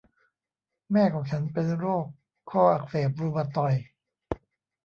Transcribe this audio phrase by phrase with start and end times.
[0.91, 2.05] แม่ของฉันเป็นโรค
[2.51, 3.83] ข้ออักเสบรุมาตอยด์